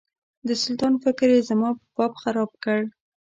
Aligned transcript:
د 0.47 0.49
سلطان 0.63 0.93
فکر 1.03 1.27
یې 1.33 1.41
زما 1.49 1.69
په 1.79 1.85
باب 1.97 2.11
خراب 2.21 2.51
کړ. 2.63 2.79